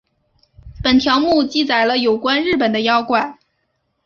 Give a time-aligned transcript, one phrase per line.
[0.81, 3.37] 本条目记载了有关日本的妖怪。